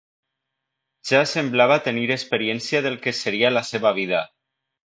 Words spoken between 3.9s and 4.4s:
vida.